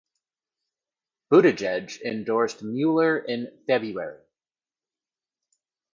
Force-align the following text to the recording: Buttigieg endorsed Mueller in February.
Buttigieg 1.31 2.01
endorsed 2.03 2.63
Mueller 2.63 3.19
in 3.19 3.51
February. 3.67 4.19